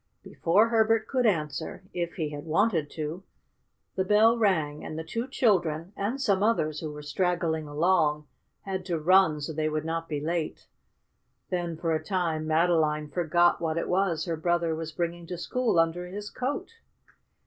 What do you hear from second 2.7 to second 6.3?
to, the bell rang and the two children, and